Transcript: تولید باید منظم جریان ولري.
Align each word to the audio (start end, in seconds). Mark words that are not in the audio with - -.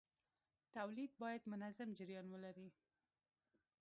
تولید 0.75 1.11
باید 1.21 1.41
منظم 1.51 1.89
جریان 1.97 2.27
ولري. 2.29 2.69